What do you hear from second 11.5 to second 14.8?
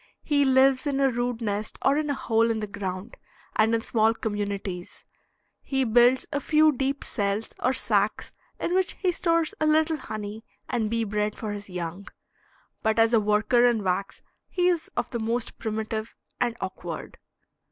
his young, but as a worker in wax he